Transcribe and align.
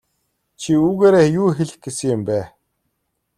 Чи 0.61 0.71
үүгээрээ 0.87 1.27
юу 1.41 1.49
хэлэх 1.57 1.77
гэсэн 1.83 2.09
юм 2.15 2.21
бэ? 2.27 2.37